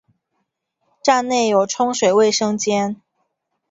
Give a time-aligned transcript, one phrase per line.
[1.03, 2.99] 站内有冲水卫生间。